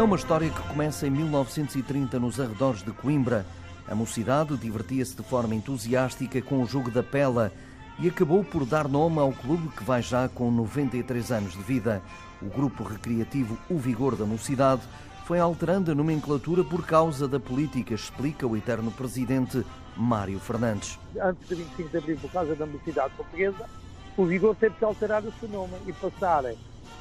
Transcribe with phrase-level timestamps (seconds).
[0.00, 3.44] É uma história que começa em 1930 nos arredores de Coimbra.
[3.86, 7.52] A mocidade divertia-se de forma entusiástica com o jogo da pela
[7.98, 12.00] e acabou por dar nome ao clube que vai já com 93 anos de vida.
[12.40, 14.80] O grupo recreativo O Vigor da Mocidade
[15.26, 19.62] foi alterando a nomenclatura por causa da política, explica o eterno presidente
[19.94, 20.98] Mário Fernandes.
[21.20, 23.68] Antes de 25 de abril, por causa da mocidade portuguesa,
[24.16, 26.44] o Vigor teve que alterar o seu nome e passar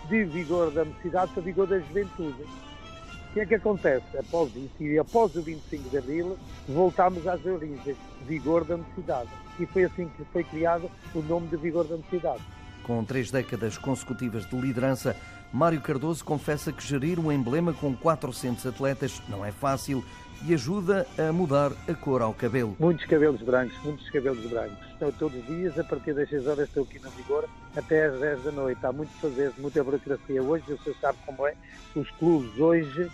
[0.09, 2.68] de Vigor da Mocidade para Vigor da Juventude.
[3.29, 4.17] O que é que acontece?
[4.17, 9.29] Após isso e após o 25 de Abril, voltámos às origens, Vigor da Mocidade.
[9.59, 12.41] E foi assim que foi criado o nome de Vigor da Mocidade.
[12.83, 15.15] Com três décadas consecutivas de liderança,
[15.53, 20.03] Mário Cardoso confessa que gerir um emblema com 400 atletas não é fácil
[20.45, 22.75] e ajuda a mudar a cor ao cabelo.
[22.79, 24.77] Muitos cabelos brancos, muitos cabelos brancos.
[24.91, 27.45] Estou todos os dias, a partir das 6 horas estou aqui na Vigor,
[27.75, 28.85] até às 10 da noite.
[28.85, 30.41] Há muito fazer, muita burocracia.
[30.41, 31.55] Hoje, você sabe como é,
[31.95, 33.09] os clubes hoje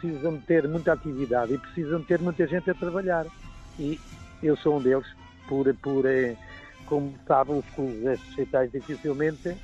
[0.00, 3.26] precisam ter muita atividade e precisam ter muita gente a trabalhar.
[3.78, 3.98] E
[4.42, 5.06] eu sou um deles,
[5.48, 6.36] por, por eh,
[6.86, 9.56] como sabem, os clubes distritais dificilmente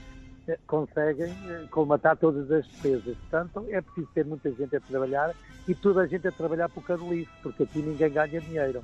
[0.66, 3.16] conseguem eh, colmatar todas as despesas.
[3.16, 5.34] Portanto, é preciso ter muita gente a trabalhar
[5.66, 8.82] e toda a gente a trabalhar o Carolice, porque aqui ninguém ganha dinheiro.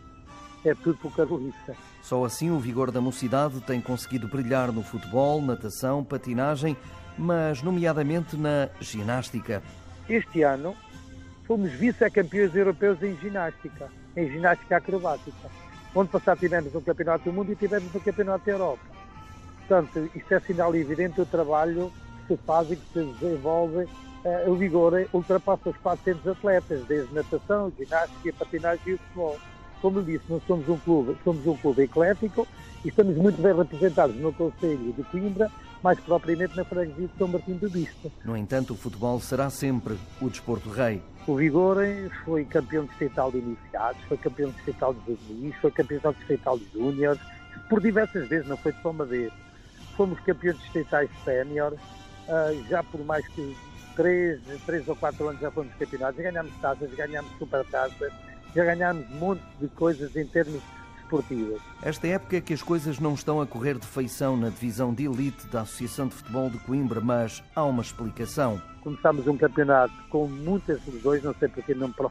[0.65, 1.73] É tudo o Carolice.
[2.03, 6.77] Só assim o vigor da mocidade tem conseguido brilhar no futebol, natação, patinagem,
[7.17, 9.63] mas nomeadamente na ginástica.
[10.09, 10.75] Este ano
[11.47, 15.49] fomos vice-campeões europeus em ginástica, em ginástica acrobática.
[15.95, 18.90] Onde passado tivemos um campeonato do mundo e tivemos um campeonato da Europa.
[19.71, 21.93] Portanto, isto é sinal evidente do trabalho
[22.27, 23.85] que se faz e que se desenvolve.
[24.25, 29.39] Uh, o Vigor ultrapassa os 400 atletas, desde natação, ginástica, patinagem e o futebol.
[29.81, 32.49] Como eu disse, nós somos um clube, somos um clube eclético
[32.85, 35.49] e estamos muito bem representados no Conselho de Coimbra,
[35.85, 38.11] mais propriamente na freguesia de São Martim do Bispo.
[38.25, 41.01] No entanto, o futebol será sempre o desporto rei.
[41.29, 41.77] O Vigor
[42.25, 47.21] foi campeão distrital de iniciados, foi campeão distrital de juvenis, foi campeão distrital de júniores,
[47.69, 49.33] por diversas vezes, não foi de só uma vez
[49.97, 53.57] fomos campeões distritais sénior, uh, já por mais que
[53.97, 58.13] três, três ou quatro anos já fomos campeonatos, já ganhámos taças, ganhámos supertaças,
[58.55, 60.63] já ganhámos um monte de coisas em termos
[61.03, 61.61] esportivos.
[61.83, 65.07] Esta época é que as coisas não estão a correr de feição na divisão de
[65.07, 68.63] elite da Associação de Futebol de Coimbra, mas há uma explicação.
[68.83, 72.11] Começámos um campeonato com muitas lesões, não sei porque não, não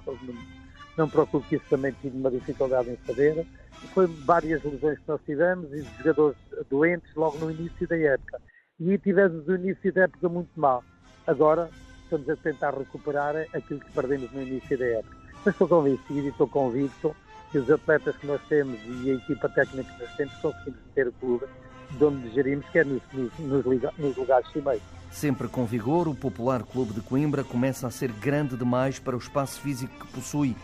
[1.07, 3.45] procuro que isso também tive uma dificuldade em saber.
[3.93, 6.37] Foi várias lesões que nós tivemos e jogadores
[6.69, 8.41] doentes logo no início da época.
[8.79, 10.83] E tivemos o início da época muito mal.
[11.25, 11.69] Agora
[12.03, 15.17] estamos a tentar recuperar aquilo que perdemos no início da época.
[15.45, 17.15] Mas estou convencido e estou convicto
[17.51, 21.07] que os atletas que nós temos e a equipa técnica que nós temos conseguimos ter
[21.07, 21.45] o clube
[21.91, 23.01] de onde gerimos, que é nos,
[23.39, 23.65] nos,
[23.97, 24.83] nos lugares cimeiros.
[25.11, 29.19] Sempre com vigor, o Popular Clube de Coimbra começa a ser grande demais para o
[29.19, 30.55] espaço físico que possui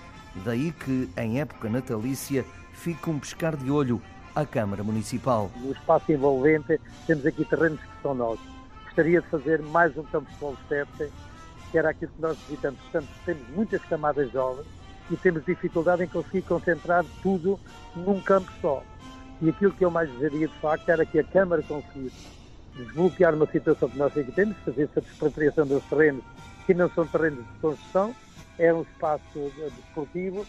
[0.43, 4.01] Daí que, em época natalícia, fica um pescar de olho
[4.35, 5.49] à Câmara Municipal.
[5.55, 8.45] No espaço envolvente, temos aqui terrenos que são nossos.
[8.83, 11.11] Gostaria de fazer mais um campo de futebol 7,
[11.71, 12.79] que era aquilo que nós visitamos.
[12.81, 14.67] Portanto, temos muitas camadas jovens
[15.09, 17.59] e temos dificuldade em conseguir concentrar tudo
[17.95, 18.83] num campo só.
[19.41, 22.27] E aquilo que eu mais desejaria, de facto, era que a Câmara conseguisse
[22.75, 26.23] desbloquear uma situação que nós aqui temos, fazer essa despropriação dos terrenos
[26.65, 28.15] que não são terrenos de construção,
[28.57, 30.45] é um espaço desportivo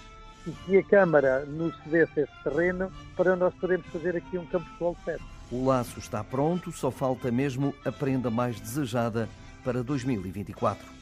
[0.47, 4.65] e que a Câmara nos cedesse esse terreno para nós podermos fazer aqui um campo
[4.65, 5.25] de futebol certo.
[5.51, 9.29] O laço está pronto, só falta mesmo a prenda mais desejada
[9.65, 10.96] para 2024.